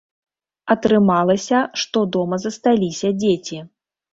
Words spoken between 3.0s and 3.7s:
дзеці.